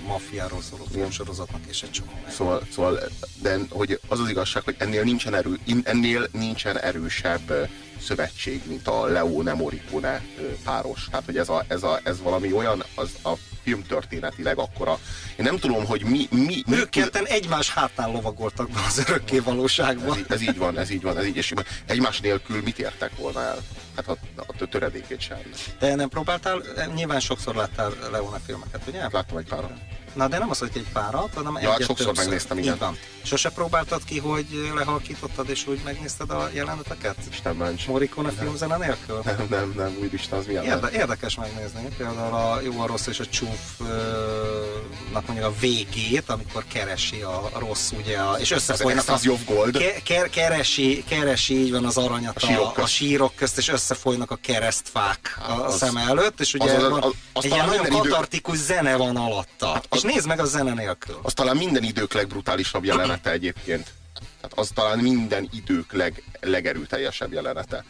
maffiáról 0.08 0.62
szóló 0.62 0.84
filmsorozatnak 0.92 1.62
és 1.68 1.82
egy 1.84 1.92
csomó. 1.92 2.12
Szóval, 2.30 2.62
szóval, 2.72 3.00
de 3.42 3.58
hogy 3.70 4.00
az 4.08 4.20
az 4.20 4.30
igazság, 4.30 4.64
hogy 4.64 4.76
ennél 4.78 5.04
nincsen, 5.04 5.36
erő, 5.36 5.60
ennél 5.84 6.28
nincsen 6.32 6.80
erősebb 6.80 7.70
szövetség, 8.02 8.62
mint 8.68 8.88
a 8.88 9.06
Leone 9.06 9.54
Morricone 9.54 10.26
páros. 10.64 11.08
Tehát, 11.10 11.26
hogy 11.26 11.38
ez, 11.38 11.50
a, 11.50 11.64
ez, 11.68 11.84
a, 11.84 12.00
ez 12.04 12.22
valami 12.22 12.54
olyan, 12.54 12.84
az 12.96 13.10
a 13.24 13.32
filmtörténetileg 13.64 14.58
akkora. 14.58 15.00
Én 15.38 15.46
nem 15.46 15.58
tudom, 15.58 15.86
hogy 15.86 16.04
mi... 16.04 16.28
mi, 16.32 16.64
ők 16.72 16.90
ketten 16.90 17.26
egymás 17.26 17.74
hátán 17.74 18.12
lovagoltak 18.12 18.70
be 18.70 18.80
az 18.88 18.98
örökké 19.08 19.40
valóságban. 19.40 20.18
Ez, 20.18 20.24
ez, 20.28 20.42
így 20.42 20.58
van, 20.58 20.78
ez 20.78 20.90
így 20.90 21.02
van, 21.02 21.18
ez 21.18 21.26
így, 21.26 21.36
és 21.36 21.54
egymás 21.86 22.20
nélkül 22.20 22.62
mit 22.62 22.80
értek 22.80 23.18
volna 23.18 23.42
el? 23.42 23.58
Hát 23.96 24.08
a, 24.08 24.18
a 24.36 24.68
töredékét 24.68 25.20
sem. 25.20 25.38
De 25.80 25.96
nem 25.96 26.10
próbáltál, 26.10 26.62
nyilván 26.96 27.20
sokszor 27.20 27.56
láttál 27.56 27.94
Leone 28.12 28.40
filmeket, 28.46 28.82
ugye? 28.88 29.08
Láttam 29.12 29.38
egy 29.38 29.48
párat. 29.48 29.72
Na 30.17 30.27
de 30.27 30.38
nem 30.38 30.50
az, 30.50 30.59
hogy 30.59 30.69
egy 30.74 30.86
párat, 30.93 31.29
hanem 31.36 31.57
ja, 31.62 31.74
egyet 31.74 31.88
sokszor 31.88 32.05
többször. 32.05 32.24
megnéztem, 32.25 32.57
igen. 32.57 32.74
Így 32.74 32.79
van. 32.79 32.97
Sose 33.24 33.50
próbáltad 33.50 34.03
ki, 34.03 34.19
hogy 34.19 34.71
lehalkítottad 34.75 35.50
és 35.50 35.67
úgy 35.67 35.81
megnézted 35.83 36.31
a 36.31 36.50
jeleneteket? 36.53 37.15
Isten 37.31 37.55
ments. 37.55 37.88
Morricone 37.88 38.31
filmzene 38.31 38.77
nélkül? 38.77 39.21
Nem, 39.25 39.45
nem, 39.50 39.74
nem, 39.75 39.97
úristen, 40.03 40.39
az 40.39 40.45
milyen 40.45 40.63
Érde, 40.63 40.89
Érdekes 40.91 41.36
megnézni, 41.36 41.88
például 41.97 42.33
a 42.33 42.62
jó, 42.62 42.79
a 42.81 42.86
rossz 42.88 43.07
és 43.07 43.19
a 43.19 43.25
csúfnak 43.25 45.25
mondjuk 45.27 45.45
a 45.47 45.53
végét, 45.59 46.29
amikor 46.29 46.63
keresi 46.67 47.21
a 47.21 47.50
rossz, 47.59 47.91
ugye, 47.91 48.17
a, 48.17 48.38
és 48.39 48.51
összefolynak 48.51 49.01
Ez, 49.03 49.07
ez 49.07 49.13
az 49.13 49.24
Jobb 49.24 49.45
Gold. 49.45 49.77
Ke, 49.77 49.93
ke, 50.03 50.29
keresi, 50.29 51.03
keresi, 51.07 51.59
így 51.59 51.71
van 51.71 51.86
az 51.86 51.97
aranyat 51.97 52.36
a, 52.36 52.39
sírok 52.45 52.65
a, 52.65 52.71
közt. 52.71 52.88
a 52.88 52.89
sírok 52.89 53.36
közt, 53.36 53.57
és 53.57 53.67
összefolynak 53.69 54.31
a 54.31 54.36
keresztfák 54.41 55.38
a, 55.47 55.51
a 55.51 55.65
Az- 55.65 55.77
szem 55.77 55.97
előtt, 55.97 56.39
és 56.39 56.53
ugye 56.53 56.71
az- 56.74 56.83
az- 56.83 56.91
az- 57.03 57.12
az 57.33 57.45
egy 57.45 57.51
ilyen 57.51 57.65
nagyon 57.65 57.86
idő- 57.86 57.97
katartikus 57.97 58.57
zene 58.57 58.95
van 58.95 59.15
alatta. 59.15 59.81
és 59.91 60.01
nézd 60.08 60.28
meg 60.28 60.40
a 60.40 60.46
zene 60.46 60.74
nélkül. 60.74 61.20
Az 61.22 61.34
talán 61.34 61.58
minden 61.58 61.84
idők 61.84 62.14
legbrutálisabb 62.14 62.84
jelenete 62.84 63.32
egyébként. 63.32 63.94
Tehát 64.42 64.58
az 64.58 64.72
talán 64.74 65.00
minden 65.00 65.50
idők 65.54 65.92
leg, 65.92 66.24
legerőteljesebb 66.40 67.34
jelenete. 67.34 67.86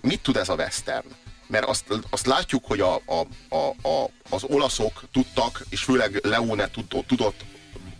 Mit 0.00 0.20
tud 0.20 0.36
ez 0.36 0.48
a 0.48 0.54
western? 0.54 1.06
Mert 1.46 1.64
azt, 1.64 1.84
azt 2.10 2.26
látjuk, 2.26 2.64
hogy 2.64 2.80
a, 2.80 2.94
a, 2.94 3.26
a, 3.48 3.88
a, 3.88 4.10
az 4.30 4.44
olaszok 4.44 5.02
tudtak, 5.12 5.62
és 5.68 5.82
főleg 5.82 6.20
Leone 6.22 6.70
tudott, 6.70 7.06
tudott 7.06 7.44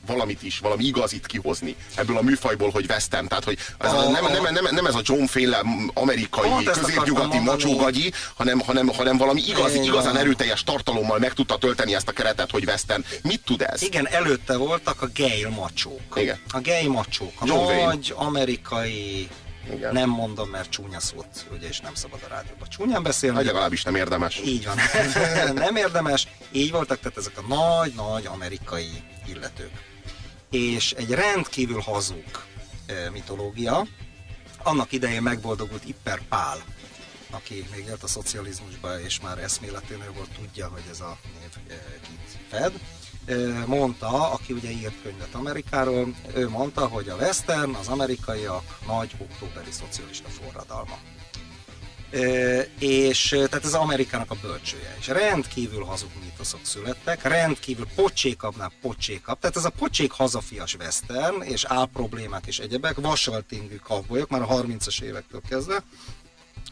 valamit 0.09 0.43
is, 0.43 0.59
valami 0.59 0.85
igazit 0.85 1.27
kihozni 1.27 1.77
ebből 1.95 2.17
a 2.17 2.23
műfajból, 2.23 2.71
hogy 2.71 2.87
western. 2.89 3.27
Tehát, 3.29 3.45
hogy 3.45 3.59
ez 3.79 3.93
a, 3.93 3.99
A- 3.99 4.11
nem, 4.11 4.25
nem, 4.43 4.53
nem, 4.53 4.67
nem 4.71 4.87
ez 4.87 4.95
a 4.95 5.01
John 5.03 5.25
féle 5.25 5.63
amerikai, 5.95 6.49
Pont 6.49 6.69
ezt 6.69 6.81
középnyugati 6.81 7.39
macsógagyi, 7.39 8.13
hanem, 8.35 8.59
hanem, 8.61 8.89
hanem 8.89 9.17
valami 9.17 9.43
igaz, 9.47 9.71
Igen. 9.73 9.85
igazán 9.85 10.17
erőteljes 10.17 10.65
tartalommal 10.65 11.19
meg 11.19 11.33
tudta 11.33 11.59
tölteni 11.59 11.95
ezt 11.95 12.09
a 12.09 12.13
keretet, 12.13 12.51
hogy 12.51 12.65
western. 12.65 13.05
Mit 13.23 13.41
tud 13.45 13.63
ez? 13.63 13.83
Igen, 13.83 14.09
előtte 14.09 14.57
voltak 14.57 15.03
a 15.03 15.09
gay 15.15 15.47
macsók. 15.57 16.01
Igen. 16.15 16.39
A 16.51 16.61
gay 16.61 16.87
macsók. 16.89 17.33
A 17.39 17.45
John 17.47 17.65
Wayne. 17.65 17.85
nagy 17.85 18.15
amerikai 18.17 19.29
Igen. 19.75 19.93
nem 19.93 20.09
mondom, 20.09 20.49
mert 20.49 20.71
csúnya 20.71 21.01
szót, 21.01 21.47
ugye, 21.57 21.69
és 21.69 21.81
nem 21.81 21.95
szabad 21.95 22.21
a 22.25 22.29
rádióban 22.29 22.69
csúnyán 22.69 23.03
beszélni. 23.03 23.37
Hát 23.37 23.45
legalábbis 23.45 23.83
nem 23.83 23.95
érdemes. 23.95 24.41
Így 24.45 24.67
van. 24.67 24.77
nem 25.55 25.77
érdemes. 25.77 26.27
Így 26.53 26.71
voltak, 26.71 27.01
tehát 27.01 27.17
ezek 27.19 27.33
a 27.37 27.55
nagy-nagy 27.55 28.27
amerikai 28.27 28.89
illetők. 29.27 29.71
És 30.51 30.93
egy 30.93 31.11
rendkívül 31.11 31.81
hazug 31.81 32.25
mitológia. 33.13 33.87
Annak 34.63 34.93
idején 34.93 35.23
megboldogult 35.23 35.85
Ipper 35.85 36.21
Pál, 36.29 36.63
aki 37.31 37.67
még 37.75 37.85
élt 37.87 38.03
a 38.03 38.07
szocializmusban, 38.07 39.01
és 39.01 39.21
már 39.21 39.39
eszméleténél 39.39 40.13
volt 40.13 40.31
tudja, 40.31 40.69
hogy 40.69 40.83
ez 40.91 41.01
a 41.01 41.19
név 41.41 41.79
kit 42.03 42.39
fed. 42.49 42.73
Mondta, 43.67 44.31
aki 44.31 44.53
ugye 44.53 44.71
írt 44.71 45.03
könyvet 45.03 45.35
Amerikáról, 45.35 46.15
ő 46.35 46.49
mondta, 46.49 46.87
hogy 46.87 47.09
a 47.09 47.17
western, 47.17 47.75
az 47.75 47.89
amerikaiak 47.89 48.79
nagy 48.87 49.15
októberi 49.19 49.71
szocialista 49.71 50.29
forradalma. 50.29 50.99
És 52.79 53.29
tehát 53.29 53.65
ez 53.65 53.75
Amerikának 53.75 54.31
a 54.31 54.37
bölcsője. 54.43 54.97
És 55.01 55.07
rendkívül 55.07 55.85
hazug 55.85 56.11
mítoszok 56.23 56.61
születtek, 56.63 57.23
rendkívül 57.23 57.87
pocsékabbnál 57.95 58.73
pocsékabb. 58.81 59.39
Tehát 59.39 59.57
ez 59.57 59.65
a 59.65 59.71
pocsék 59.71 60.13
hazafias 60.13 60.75
western, 60.75 61.43
és 61.43 61.65
álproblémák 61.65 62.47
és 62.47 62.59
egyebek, 62.59 62.97
vasaltingű 62.97 63.77
kavbolyok, 63.77 64.29
már 64.29 64.43
a 64.43 64.47
30-as 64.47 65.03
évektől 65.03 65.41
kezdve. 65.49 65.83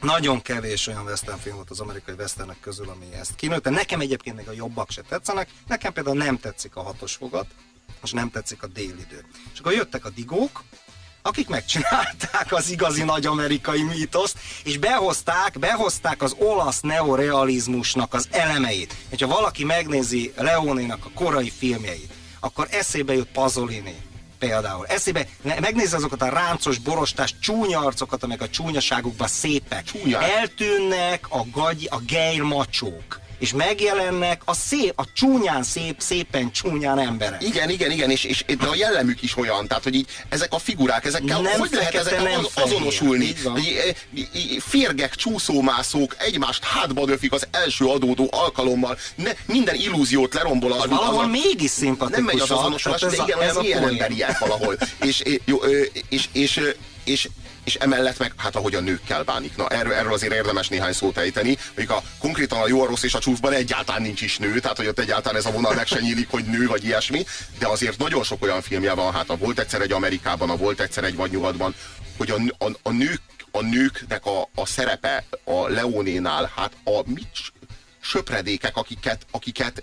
Nagyon 0.01 0.43
kevés 0.43 0.87
olyan 0.87 1.05
western 1.05 1.39
film 1.39 1.55
volt 1.55 1.71
az 1.71 1.81
amerikai 1.81 2.15
westernek 2.15 2.61
közül, 2.61 2.89
ami 2.89 3.07
ezt 3.13 3.35
kinőtte. 3.35 3.71
Nekem 3.71 4.01
egyébként 4.01 4.37
még 4.37 4.49
a 4.49 4.53
jobbak 4.53 4.91
se 4.91 5.03
tetszenek. 5.03 5.49
Nekem 5.67 5.93
például 5.93 6.17
nem 6.17 6.39
tetszik 6.39 6.77
a 6.77 6.83
hatos 6.83 7.15
fogat, 7.15 7.47
és 8.03 8.13
nem 8.13 8.31
tetszik 8.31 8.63
a 8.63 8.67
délidő. 8.67 9.25
És 9.53 9.59
akkor 9.59 9.73
jöttek 9.73 10.05
a 10.05 10.11
digók, 10.11 10.65
akik 11.27 11.49
megcsinálták 11.49 12.47
az 12.53 12.71
igazi 12.71 13.03
nagy 13.03 13.27
amerikai 13.27 13.83
mítoszt, 13.83 14.39
és 14.65 14.79
behozták, 14.79 15.59
behozták 15.59 16.23
az 16.23 16.35
olasz 16.39 16.81
neorealizmusnak 16.81 18.15
az 18.15 18.29
elemeit. 18.31 18.95
Hogyha 19.09 19.27
valaki 19.27 19.65
megnézi 19.65 20.33
Leonénak 20.37 21.05
a 21.05 21.11
korai 21.15 21.53
filmjeit, 21.59 22.13
akkor 22.41 22.69
eszébe 22.71 23.15
jut 23.15 23.29
Pasolini, 23.33 23.97
például. 24.39 24.87
Eszébe, 24.87 25.27
megnézze 25.43 25.97
azokat 25.97 26.23
a 26.23 26.29
ráncos, 26.29 26.79
borostás, 26.79 27.35
csúnya 27.41 27.81
arcokat, 27.81 28.23
amelyek 28.23 28.43
a 28.43 28.49
csúnyaságukban 28.49 29.29
szépek. 29.29 29.85
Csúnyák. 29.85 30.23
Eltűnnek 30.23 31.27
a, 31.29 31.41
gagy, 31.53 31.89
a 31.91 31.99
gejr 32.07 32.43
macsók, 32.43 33.21
és 33.39 33.53
megjelennek 33.53 34.43
a 34.45 34.55
szép, 34.55 34.93
a 34.97 35.05
csúnyán 35.13 35.63
szép, 35.63 35.95
szépen 35.99 36.53
csúnyán 36.53 36.99
emberek. 36.99 37.43
Igen, 37.43 37.71
igen, 37.71 37.91
igen, 37.91 38.11
és, 38.11 38.25
és 38.25 38.45
de 38.45 38.67
a 38.67 38.75
jellemük 38.75 39.23
is 39.23 39.37
olyan, 39.37 39.67
tehát 39.67 39.83
hogy 39.83 39.95
így 39.95 40.07
ezek 40.29 40.53
a 40.53 40.59
figurák, 40.59 41.05
ezekkel 41.05 41.41
Nem 41.41 41.59
hogy 41.59 41.71
lehet 41.73 41.95
ezekkel 41.95 42.23
nem 42.23 42.45
az, 42.55 42.63
azonosulni? 42.63 43.35
Eh, 43.45 43.95
Férgek, 44.59 45.15
csúszómászók 45.15 46.17
egymást 46.19 46.65
hátba 46.65 47.05
döfik 47.05 47.33
az 47.33 47.47
első 47.51 47.85
adódó 47.85 48.29
alkalommal, 48.31 48.99
ne, 49.15 49.31
minden 49.47 49.75
illúziót 49.75 50.35
lerombol 50.35 50.73
a, 50.73 50.87
Valahol 50.89 51.25
az 51.25 51.31
mégis 51.31 51.71
szimpatikusak. 51.71 52.11
nem 52.17 52.25
megy 52.25 52.41
az 52.41 52.51
azonosulás, 52.51 53.01
de 53.01 53.09
igen, 53.25 53.39
olyan 53.39 53.57
milyen 53.57 53.89
emberiek 53.89 54.39
valahol. 54.39 54.77
és, 55.03 55.21
és, 55.21 55.41
jó, 55.45 55.63
ö, 55.63 55.83
és, 56.09 56.29
és, 56.33 56.57
és, 56.57 56.75
és, 57.05 57.29
és 57.67 57.75
emellett 57.75 58.19
meg, 58.19 58.33
hát 58.37 58.57
ahogy 58.57 58.75
a 58.75 58.81
nőkkel 58.81 59.23
bánik. 59.23 59.57
Na, 59.57 59.69
erről, 59.69 59.93
erről 59.93 60.13
azért 60.13 60.33
érdemes 60.33 60.69
néhány 60.69 60.93
szót 60.93 61.19
ejteni. 61.19 61.59
Mondjuk 61.67 61.91
a, 61.91 62.03
konkrétan 62.19 62.61
a 62.61 62.69
jó, 62.69 62.83
a 62.83 62.87
rossz 62.87 63.03
és 63.03 63.15
a 63.15 63.19
csúfban 63.19 63.53
egyáltalán 63.53 64.03
nincs 64.03 64.21
is 64.23 64.39
nő, 64.39 64.61
tehát 64.61 64.77
hogy 64.77 64.87
ott 64.87 64.99
egyáltalán 64.99 65.39
ez 65.39 65.47
a 65.47 65.51
vonal 65.51 65.75
meg 65.75 65.87
se 65.87 66.01
nyílik, 66.01 66.31
hogy 66.31 66.45
nő 66.45 66.67
vagy 66.67 66.85
ilyesmi, 66.85 67.25
de 67.59 67.67
azért 67.67 67.99
nagyon 67.99 68.23
sok 68.23 68.43
olyan 68.43 68.63
filmje 68.63 68.93
van, 68.93 69.13
hát 69.13 69.31
a 69.31 69.37
volt 69.37 69.59
egyszer 69.59 69.81
egy 69.81 69.93
Amerikában, 69.93 70.51
a 70.51 70.57
volt 70.57 70.81
egyszer 70.81 71.05
egy 71.05 71.17
vadnyugatban, 71.17 71.75
hogy 72.17 72.31
a, 72.31 72.65
a, 72.65 72.71
a 72.83 72.91
nők 72.91 73.21
a 73.51 73.63
nőknek 73.63 74.27
a, 74.27 74.49
a 74.55 74.67
szerepe 74.67 75.25
a 75.45 75.69
Leonénál, 75.69 76.53
hát 76.57 76.73
a 76.85 77.03
mit 77.05 77.53
söpredékek, 78.01 78.77
akiket, 78.77 79.27
akiket 79.31 79.83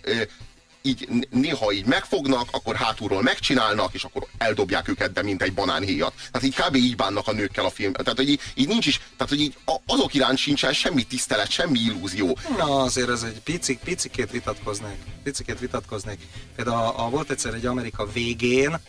így 0.85 1.27
néha 1.29 1.71
így 1.71 1.85
megfognak, 1.85 2.47
akkor 2.51 2.75
hátulról 2.75 3.21
megcsinálnak, 3.21 3.93
és 3.93 4.03
akkor 4.03 4.27
eldobják 4.37 4.87
őket, 4.87 5.13
de 5.13 5.23
mint 5.23 5.41
egy 5.41 5.53
banánhéjat. 5.53 6.13
Tehát 6.31 6.47
így 6.47 6.55
kb. 6.55 6.75
így 6.75 6.95
bánnak 6.95 7.27
a 7.27 7.31
nőkkel 7.31 7.65
a 7.65 7.69
film. 7.69 7.93
Tehát, 7.93 8.17
hogy 8.17 8.29
így, 8.29 8.39
így 8.55 8.67
nincs 8.67 8.85
is, 8.85 8.97
tehát, 8.97 9.29
hogy 9.29 9.41
így 9.41 9.57
azok 9.85 10.13
iránt 10.13 10.37
sincsen 10.37 10.73
semmi 10.73 11.03
tisztelet, 11.03 11.49
semmi 11.49 11.79
illúzió. 11.79 12.37
Na, 12.57 12.81
azért 12.81 13.09
ez 13.09 13.23
egy 13.23 13.39
picik, 13.39 13.79
picikét 13.79 14.31
vitatkoznék. 14.31 14.97
Picikét 15.23 15.59
vitatkoznék. 15.59 16.19
Például 16.55 16.77
a, 16.77 17.05
a 17.05 17.09
volt 17.09 17.29
egyszer 17.29 17.53
egy 17.53 17.65
Amerika 17.65 18.07
végén, 18.13 18.79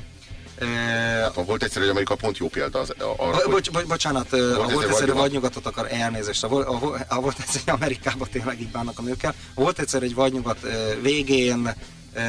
e, 0.58 1.30
volt 1.46 1.62
egyszer 1.62 1.82
egy 1.82 1.88
Amerika 1.88 2.14
pont 2.14 2.38
jó 2.38 2.48
példa 2.48 2.78
az, 2.78 2.92
arra, 3.16 3.30
Bo- 3.30 3.50
bocs, 3.50 3.70
bocs, 3.70 3.86
bocsánat, 3.86 4.30
volt 4.30 4.52
a 4.52 4.56
volt 4.56 4.70
egyszer 4.70 4.90
vadnyugat. 4.90 5.16
vadnyugatot 5.16 5.66
akar 5.66 5.86
elnézést. 5.90 6.44
A, 6.44 6.58
a, 6.58 7.04
a 7.08 7.20
volt 7.20 7.38
egyszer 7.38 7.60
egy 7.66 7.72
Amerikában 7.74 8.28
tényleg 8.32 8.60
így 8.60 8.70
bánnak 8.70 8.98
a 8.98 9.02
nőkkel. 9.02 9.34
Volt 9.54 9.78
egyszer 9.78 10.02
egy 10.02 10.14
vadnyugat 10.14 10.58
végén, 11.02 11.74
ö, 12.14 12.20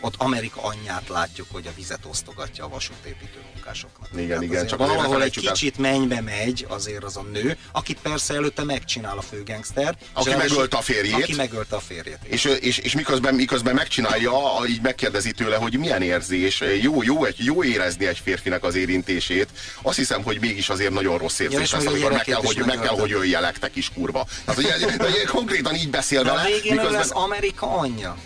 ott 0.00 0.14
Amerika 0.18 0.62
anyját 0.62 1.08
látjuk, 1.08 1.46
hogy 1.52 1.66
a 1.66 1.70
vizet 1.76 1.98
osztogatja 2.10 2.64
a 2.64 2.68
vasútépítő 2.68 3.38
munkásoknak. 3.54 4.08
Igen, 4.14 4.26
Tehát 4.28 4.42
igen, 4.42 4.66
csak 4.66 4.78
valahol 4.78 5.04
egy 5.04 5.10
felejtsük 5.12 5.44
el. 5.44 5.52
kicsit 5.52 5.78
mennybe 5.78 6.20
megy 6.20 6.66
azért 6.68 7.04
az 7.04 7.16
a 7.16 7.22
nő, 7.32 7.56
akit 7.72 7.98
persze 8.02 8.34
előtte 8.34 8.64
megcsinál 8.64 9.18
a 9.18 9.22
főgengszter. 9.22 9.96
és 10.00 10.06
Aki 10.12 10.28
ráadásul- 10.28 10.50
megölte 10.52 10.76
a 10.76 10.80
férjét. 10.80 11.14
Aki 11.14 11.34
megölte 11.34 11.76
a 11.76 11.80
férjét. 11.80 12.18
És, 12.22 12.44
és, 12.44 12.78
és 12.78 12.94
miközben, 12.94 13.34
miközben 13.34 13.74
megcsinálja, 13.74 14.32
így 14.68 14.80
megkérdezi 14.82 15.32
tőle, 15.32 15.56
hogy 15.56 15.78
milyen 15.78 16.02
érzés, 16.02 16.62
jó, 16.82 17.02
jó, 17.02 17.24
egy, 17.24 17.36
jó 17.44 17.64
érezni 17.64 18.06
egy 18.06 18.18
férfinek 18.24 18.62
az 18.64 18.74
érintését. 18.74 19.48
Azt 19.82 19.96
hiszem, 19.96 20.22
hogy 20.22 20.40
mégis 20.40 20.68
azért 20.68 20.90
nagyon 20.92 21.18
rossz 21.18 21.38
Ja, 21.38 21.44
érzés 21.44 21.60
és 21.62 21.72
lesz, 21.72 21.86
amikor 21.86 22.12
meg 22.12 22.22
kell, 22.22 22.40
hogy, 22.42 22.62
meg 22.66 22.78
kell, 22.78 22.98
hogy 22.98 23.12
öljelek, 23.12 23.58
te 23.58 23.70
kis 23.70 23.90
kurva. 23.94 24.26
Tehát, 24.44 24.60
hogy, 24.62 24.96
hogy 24.98 25.24
konkrétan 25.26 25.74
így 25.74 25.90
beszél 25.90 26.22
De 26.22 26.30
a 26.30 26.34
vele, 26.34 26.48
végén 26.48 26.72
miközben, 26.72 26.92
lesz 27.00 27.10
Amerika 27.12 27.76
anyja. 27.76 28.16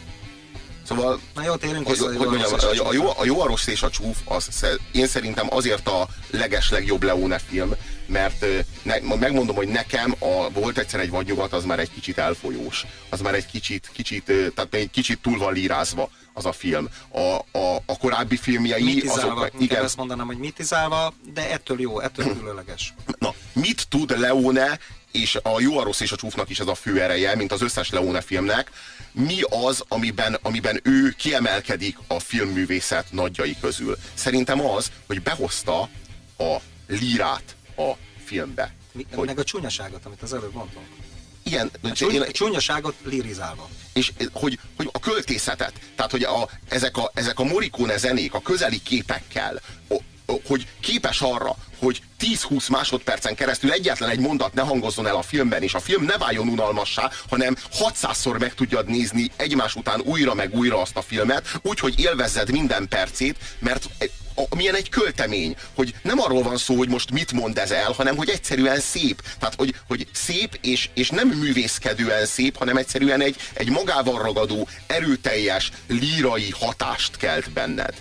Szóval 0.89 1.21
Na 1.35 1.45
jó, 1.45 1.57
térjünk 1.57 1.87
hogy, 1.87 1.99
hogy 1.99 2.17
mondjam, 2.17 2.55
és 2.57 2.63
a, 2.63 2.89
a, 2.89 2.93
jó, 2.93 3.09
a 3.17 3.25
jó, 3.25 3.41
a 3.41 3.47
rossz 3.47 3.67
és 3.67 3.83
a 3.83 3.91
csúf, 3.91 4.17
az, 4.25 4.67
én 4.93 5.07
szerintem 5.07 5.47
azért 5.51 5.89
a 5.89 6.09
leges 6.31 6.71
legjobb 6.71 7.03
Leone 7.03 7.39
film, 7.39 7.75
mert 8.07 8.47
ne, 8.83 9.17
megmondom, 9.19 9.57
hogy 9.57 9.69
nekem 9.69 10.15
a 10.19 10.51
Volt 10.51 10.79
egyszer 10.79 11.01
egy 11.01 11.11
vadnyugat, 11.11 11.53
az 11.53 11.65
már 11.65 11.79
egy 11.79 11.91
kicsit 11.93 12.19
elfolyós. 12.19 12.87
Az 13.09 13.21
már 13.21 13.35
egy 13.35 13.47
kicsit, 13.47 13.91
kicsit, 13.93 14.25
tehát 14.25 14.75
egy 14.75 14.91
kicsit 14.91 15.19
túl 15.19 15.39
van 15.39 15.53
lírázva 15.53 16.11
az 16.33 16.47
a 16.47 16.53
film. 16.53 16.89
A, 17.09 17.59
a, 17.59 17.77
a 17.87 17.99
korábbi 17.99 18.37
filmjei... 18.37 18.83
Mitizálva, 18.83 19.41
azok, 19.41 19.51
igen. 19.61 19.85
ezt 19.85 19.97
mondanám, 19.97 20.27
hogy 20.27 20.39
mitizálva, 20.39 21.13
de 21.35 21.51
ettől 21.51 21.81
jó, 21.81 22.01
ettől 22.01 22.39
különleges. 22.39 22.95
Na, 23.19 23.35
mit 23.53 23.89
tud 23.89 24.19
Leone 24.19 24.79
és 25.21 25.39
a 25.43 25.61
Jó, 25.61 25.79
a 25.79 25.83
rossz 25.83 26.01
és 26.01 26.13
a 26.13 26.17
csúfnak 26.17 26.49
is 26.49 26.61
ez 26.61 26.67
a 26.67 26.75
fő 26.75 27.01
ereje, 27.01 27.37
mint 27.37 27.53
az 27.53 27.63
összes 27.63 27.91
Leone 27.91 28.21
filmnek, 28.21 28.71
mi 29.13 29.41
az, 29.43 29.85
amiben, 29.89 30.39
amiben 30.43 30.81
ő 30.83 31.11
kiemelkedik 31.11 31.99
a 32.07 32.19
filmművészet 32.19 33.07
nagyjai 33.11 33.57
közül. 33.61 33.97
Szerintem 34.15 34.61
az, 34.61 34.91
hogy 35.07 35.23
behozta 35.23 35.81
a 36.39 36.57
lírát 36.87 37.57
a 37.77 37.93
filmbe. 38.25 38.73
Mi, 38.93 39.07
hogy... 39.15 39.27
Meg 39.27 39.39
a 39.39 39.45
csúnyaságot, 39.45 40.05
amit 40.05 40.23
az 40.23 40.33
előbb 40.33 40.55
mondtam. 40.55 40.83
Igen. 41.43 41.71
A 41.83 41.93
csúny, 41.93 42.15
én, 42.15 42.25
csúnyaságot 42.33 42.95
lirizálva. 43.05 43.69
És 43.93 44.13
hogy, 44.33 44.59
hogy 44.77 44.89
a 44.93 44.99
költészetet, 44.99 45.73
tehát 45.97 46.11
hogy 46.11 46.23
a, 46.23 46.49
ezek, 46.69 46.97
a, 46.97 47.11
ezek 47.15 47.39
a 47.39 47.45
Morricone 47.45 47.97
zenék 47.97 48.35
a 48.35 48.41
közeli 48.41 48.83
képekkel, 48.83 49.61
hogy 50.47 50.67
képes 50.81 51.21
arra, 51.21 51.57
hogy 51.79 52.03
10-20 52.21 52.71
másodpercen 52.71 53.35
keresztül 53.35 53.73
egyetlen 53.73 54.09
egy 54.09 54.19
mondat 54.19 54.55
ne 54.55 54.63
hangozzon 54.63 55.07
el 55.07 55.17
a 55.17 55.23
filmben, 55.23 55.63
és 55.63 55.75
a 55.75 55.81
film 55.81 56.05
ne 56.05 56.17
váljon 56.17 56.49
unalmassá, 56.49 57.11
hanem 57.29 57.57
600-szor 57.79 58.39
meg 58.39 58.55
tudjad 58.55 58.89
nézni 58.89 59.31
egymás 59.37 59.75
után 59.75 60.01
újra 60.01 60.35
meg 60.35 60.55
újra 60.55 60.81
azt 60.81 60.97
a 60.97 61.03
filmet, 61.03 61.59
úgyhogy 61.63 62.01
élvezzed 62.01 62.51
minden 62.51 62.89
percét, 62.89 63.37
mert 63.59 63.89
a, 64.35 64.57
milyen 64.57 64.75
egy 64.75 64.89
költemény, 64.89 65.57
hogy 65.75 65.95
nem 66.03 66.21
arról 66.21 66.43
van 66.43 66.57
szó, 66.57 66.77
hogy 66.77 66.89
most 66.89 67.11
mit 67.11 67.33
mond 67.33 67.59
ez 67.59 67.71
el, 67.71 67.93
hanem 67.93 68.17
hogy 68.17 68.29
egyszerűen 68.29 68.81
szép. 68.81 69.23
Tehát, 69.39 69.55
hogy, 69.55 69.75
hogy 69.87 70.07
szép, 70.13 70.59
és, 70.61 70.89
és 70.95 71.11
nem 71.11 71.29
művészkedően 71.29 72.27
szép, 72.27 72.57
hanem 72.57 72.77
egyszerűen 72.77 73.21
egy, 73.21 73.37
egy 73.53 73.71
magával 73.71 74.23
ragadó, 74.23 74.69
erőteljes, 74.87 75.71
lírai 75.87 76.51
hatást 76.51 77.17
kelt 77.17 77.53
benned. 77.53 77.95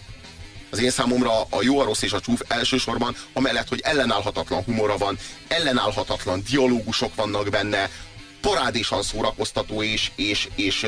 Az 0.70 0.80
én 0.80 0.90
számomra 0.90 1.42
a 1.42 1.62
jó, 1.62 1.80
a 1.80 1.84
rossz 1.84 2.02
és 2.02 2.12
a 2.12 2.20
csúf 2.20 2.42
elsősorban 2.48 3.16
amellett, 3.34 3.68
hogy 3.68 3.80
ellenállhatatlan 3.80 4.64
humora 4.64 4.98
van, 4.98 5.18
ellenállhatatlan 5.48 6.44
dialógusok 6.50 7.16
vannak 7.16 7.50
benne, 7.50 7.90
parádésan 8.42 9.04
szórakoztató 9.04 9.84
és, 9.84 10.12
és, 10.16 10.50
és, 10.56 10.86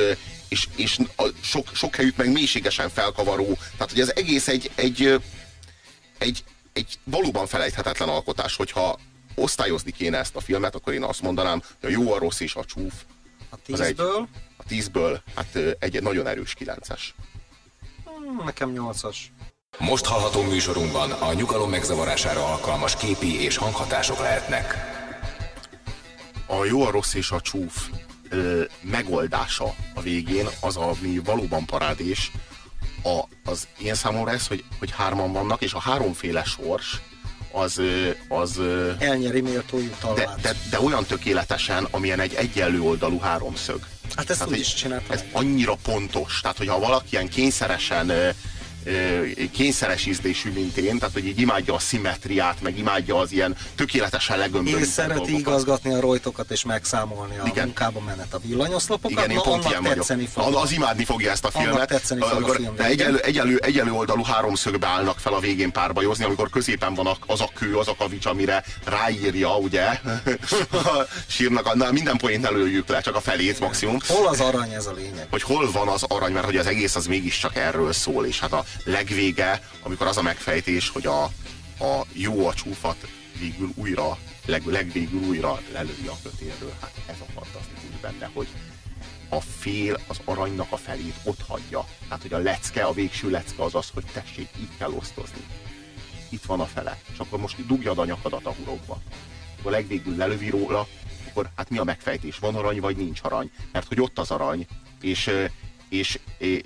és, 0.47 0.67
és 0.75 0.99
a 1.17 1.23
sok, 1.41 1.67
sok 1.73 1.95
helyütt 1.95 2.17
meg 2.17 2.31
mélységesen 2.31 2.89
felkavaró. 2.89 3.57
Tehát, 3.71 3.89
hogy 3.89 3.99
ez 3.99 4.11
egész 4.15 4.47
egy, 4.47 4.71
egy, 4.75 5.21
egy, 6.17 6.43
egy 6.73 6.99
valóban 7.03 7.47
felejthetetlen 7.47 8.09
alkotás, 8.09 8.55
hogyha 8.55 8.99
osztályozni 9.35 9.91
kéne 9.91 10.17
ezt 10.17 10.35
a 10.35 10.39
filmet, 10.39 10.75
akkor 10.75 10.93
én 10.93 11.03
azt 11.03 11.21
mondanám, 11.21 11.61
hogy 11.81 11.93
a 11.93 11.99
jó, 11.99 12.13
a 12.13 12.17
rossz 12.17 12.39
és 12.39 12.55
a 12.55 12.65
csúf. 12.65 12.93
A 13.49 13.55
tízből? 13.65 13.85
Egy, 13.85 13.99
a 14.57 14.63
tízből, 14.67 15.23
hát 15.35 15.55
egy 15.79 16.01
nagyon 16.01 16.27
erős 16.27 16.53
kilences. 16.53 17.15
Hmm, 18.05 18.45
nekem 18.45 18.71
nyolcas. 18.71 19.31
Most 19.77 20.05
hallható 20.05 20.41
műsorunkban 20.41 21.11
a 21.11 21.33
nyugalom 21.33 21.69
megzavarására 21.69 22.45
alkalmas 22.45 22.95
képi 22.95 23.43
és 23.43 23.57
hanghatások 23.57 24.19
lehetnek. 24.19 24.75
A 26.47 26.65
jó, 26.65 26.85
a 26.85 26.91
rossz 26.91 27.13
és 27.13 27.31
a 27.31 27.41
csúf 27.41 27.89
ö, 28.29 28.63
megoldása 28.81 29.73
a 29.93 30.01
végén 30.01 30.47
az, 30.59 30.75
ami 30.75 31.19
valóban 31.23 31.65
parádés, 31.65 32.31
a, 33.03 33.49
az 33.51 33.67
ilyen 33.77 33.95
számomra 33.95 34.31
ez, 34.31 34.47
hogy, 34.47 34.63
hogy 34.79 34.91
hárman 34.91 35.31
vannak, 35.31 35.61
és 35.61 35.73
a 35.73 35.79
háromféle 35.79 36.43
sors 36.43 37.01
az... 37.51 37.81
az 38.27 38.59
Elnyeri 38.99 39.41
méltó 39.41 39.79
de, 40.15 40.35
de, 40.41 40.55
de 40.69 40.79
olyan 40.79 41.05
tökéletesen, 41.05 41.87
amilyen 41.91 42.19
egy 42.19 42.33
egyenlő 42.33 42.81
oldalú 42.81 43.19
háromszög. 43.19 43.79
Hát 44.15 44.29
ezt 44.29 44.39
tehát, 44.39 44.53
úgy 44.53 44.59
is 44.59 44.73
csináltam. 44.73 45.11
Ez 45.11 45.23
annyira 45.31 45.75
pontos, 45.83 46.39
tehát 46.41 46.57
hogyha 46.57 46.79
valaki 46.79 47.07
ilyen 47.09 47.29
kényszeresen 47.29 48.11
kényszeres 49.51 50.05
ízlésű, 50.05 50.51
mint 50.51 50.77
én, 50.77 50.97
tehát 50.97 51.13
hogy 51.13 51.25
így 51.25 51.39
imádja 51.39 51.73
a 51.73 51.79
szimmetriát, 51.79 52.61
meg 52.61 52.77
imádja 52.77 53.17
az 53.17 53.31
ilyen 53.31 53.55
tökéletesen 53.75 54.37
legömbölített 54.37 54.81
És 54.81 54.87
szereti 54.87 55.19
dolgokat. 55.19 55.39
igazgatni 55.39 55.93
a 55.93 55.99
rojtokat 55.99 56.51
és 56.51 56.63
megszámolni 56.63 57.37
a 57.37 57.43
Igen. 57.47 57.65
munkába 57.65 57.99
menet 57.99 58.33
a 58.33 58.39
villanyoszlopokat. 58.39 59.11
Igen, 59.11 59.29
én 59.29 59.41
pont 59.41 59.65
ilyen 59.65 59.83
vagyok. 59.83 60.05
Fog. 60.33 60.53
Az 60.53 60.71
imádni 60.71 61.05
fogja 61.05 61.31
ezt 61.31 61.45
a 61.45 61.51
filmet. 61.51 62.03
Amikor 62.19 62.55
a 62.55 62.59
film 62.59 62.73
egyelő, 62.77 63.17
egyelő, 63.17 63.57
egyelő 63.57 63.91
oldalú 63.91 64.23
háromszögbe 64.23 64.87
állnak 64.87 65.19
fel 65.19 65.33
a 65.33 65.39
végén 65.39 65.71
párbajozni, 65.71 66.23
amikor 66.23 66.49
középen 66.49 66.93
van 66.93 67.17
az 67.27 67.41
a 67.41 67.49
kő, 67.53 67.75
az 67.75 67.87
a 67.87 67.95
kavics, 67.95 68.25
amire 68.25 68.63
ráírja, 68.85 69.57
ugye? 69.57 69.99
Sírnak, 71.27 71.73
na, 71.73 71.91
minden 71.91 72.17
poént 72.17 72.45
előjük 72.45 72.87
le, 72.87 73.01
csak 73.01 73.15
a 73.15 73.21
felét 73.21 73.59
maximum. 73.59 73.97
Hol 74.07 74.27
az 74.27 74.39
arany, 74.39 74.71
ez 74.71 74.85
a 74.85 74.91
lényeg? 74.91 75.27
Hogy 75.29 75.41
hol 75.41 75.71
van 75.71 75.87
az 75.87 76.03
arany, 76.03 76.31
mert 76.31 76.45
hogy 76.45 76.57
az 76.57 76.65
egész 76.67 76.95
az 76.95 77.05
mégiscsak 77.05 77.55
erről 77.55 77.93
szól, 77.93 78.25
és 78.25 78.39
hát 78.39 78.53
a 78.53 78.63
legvége, 78.83 79.69
amikor 79.81 80.07
az 80.07 80.17
a 80.17 80.21
megfejtés, 80.21 80.89
hogy 80.89 81.05
a, 81.05 81.23
a 81.79 82.05
jó 82.13 82.47
a 82.47 82.53
csúfat 82.53 83.07
végül 83.39 83.71
újra, 83.75 84.17
leg, 84.45 84.65
legvégül 84.65 85.21
újra 85.21 85.61
lelői 85.71 86.07
a 86.07 86.17
kötérről. 86.23 86.73
Hát 86.81 86.93
ez 87.05 87.15
a 87.19 87.31
fantasztikus 87.33 87.99
benne, 88.01 88.29
hogy 88.33 88.47
a 89.29 89.41
fél 89.41 89.99
az 90.07 90.21
aranynak 90.25 90.71
a 90.71 90.77
felét 90.77 91.15
ott 91.23 91.41
hagyja. 91.47 91.85
Tehát, 92.07 92.21
hogy 92.21 92.33
a 92.33 92.37
lecke, 92.37 92.83
a 92.83 92.93
végső 92.93 93.29
lecke 93.29 93.63
az 93.63 93.75
az, 93.75 93.89
hogy 93.93 94.05
tessék, 94.13 94.49
így 94.59 94.77
kell 94.77 94.91
osztozni. 94.91 95.43
Itt 96.29 96.43
van 96.43 96.59
a 96.59 96.65
fele. 96.65 97.01
És 97.11 97.19
akkor 97.19 97.39
most 97.39 97.65
dugjad 97.65 97.97
a 97.97 98.05
nyakadat 98.05 98.45
a 98.45 98.51
hurokba. 98.53 99.01
Akkor 99.59 99.71
legvégül 99.71 100.15
lelövi 100.15 100.49
róla, 100.49 100.87
akkor 101.29 101.49
hát 101.55 101.69
mi 101.69 101.77
a 101.77 101.83
megfejtés? 101.83 102.37
Van 102.39 102.55
arany, 102.55 102.79
vagy 102.79 102.97
nincs 102.97 103.19
arany? 103.23 103.51
Mert 103.71 103.87
hogy 103.87 104.01
ott 104.01 104.19
az 104.19 104.31
arany, 104.31 104.67
és 105.01 105.31
és 105.89 106.19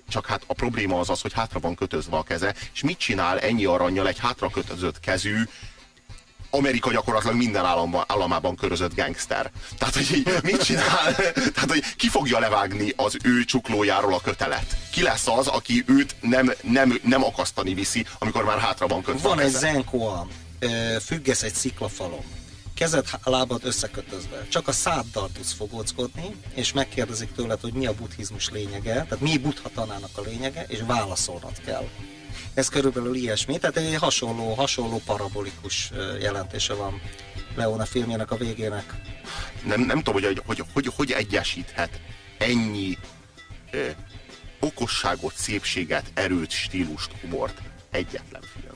csak 0.10 0.26
hát 0.26 0.44
a 0.48 0.54
probléma 0.54 1.00
az 1.00 1.10
az, 1.10 1.22
hogy 1.22 1.34
hátra 1.34 1.60
van 1.60 1.76
kötözve 1.76 2.18
a 2.18 2.24
keze, 2.24 2.56
és 2.74 2.84
mit 2.84 2.98
csinál 2.98 3.40
ennyi 3.40 3.66
aranyjal 3.66 4.08
egy 4.08 4.20
hátra 4.20 4.50
kötözött 4.50 5.00
kezű, 5.00 5.38
Amerika 6.50 6.92
gyakorlatilag 6.92 7.36
minden 7.36 7.66
államban, 7.66 8.04
államában 8.08 8.56
körözött 8.56 8.96
gangster. 8.96 9.52
Tehát, 9.78 9.96
hogy 9.96 10.24
mit 10.44 10.64
csinál? 10.64 11.16
Tehát, 11.56 11.70
hogy 11.70 11.84
ki 11.96 12.10
fogja 12.10 12.40
levágni 12.40 12.94
az 12.96 13.18
ő 13.24 13.44
csuklójáról 13.44 14.14
a 14.14 14.22
kötelet? 14.22 14.78
Ki 14.92 15.02
lesz 15.02 15.28
az, 15.28 15.48
aki 15.48 15.84
őt 15.88 16.16
nem, 16.22 16.52
nem, 16.62 17.00
nem 17.04 17.24
akasztani 17.24 17.74
viszi, 17.74 18.06
amikor 18.20 18.44
már 18.44 18.60
hátra 18.60 18.88
van 18.88 19.02
kötve 19.02 19.28
Van 19.28 19.40
egy 19.40 19.52
zenkoa, 19.52 20.28
függesz 21.06 21.44
egy 21.44 21.54
sziklafalon 21.54 22.24
kezed, 22.76 23.06
lábad 23.24 23.66
összekötözve. 23.66 24.48
Csak 24.48 24.68
a 24.68 24.72
száddal 24.72 25.30
tudsz 25.34 25.54
fogóckodni, 25.54 26.36
és 26.54 26.74
megkérdezik 26.74 27.32
tőled, 27.32 27.60
hogy 27.60 27.74
mi 27.74 27.86
a 27.86 27.94
buddhizmus 27.94 28.50
lényege, 28.50 28.94
tehát 28.94 29.20
mi 29.20 29.38
buddha 29.38 29.70
tanának 29.74 30.18
a 30.18 30.22
lényege, 30.22 30.66
és 30.68 30.82
válaszolnod 30.88 31.62
kell. 31.66 31.88
Ez 32.54 32.68
körülbelül 32.68 33.16
ilyesmi, 33.16 33.58
tehát 33.58 33.78
egy 33.78 33.96
hasonló, 33.96 34.54
hasonló 34.54 35.02
parabolikus 35.06 35.92
jelentése 36.20 36.74
van 36.74 37.02
Leona 37.56 37.86
filmjének 37.86 38.32
a 38.32 38.36
végének. 38.36 38.94
Nem, 39.66 39.82
nem 39.82 39.98
tudom, 39.98 40.14
hogy 40.22 40.42
hogy, 40.46 40.64
hogy, 40.74 40.88
hogy 40.96 41.12
egyesíthet 41.12 42.02
ennyi 42.38 42.98
ö, 43.72 43.88
okosságot, 44.60 45.36
szépséget, 45.36 46.12
erőt, 46.14 46.52
stílust, 46.52 47.12
humort 47.22 47.62
egyetlen 47.92 48.42
film. 48.42 48.73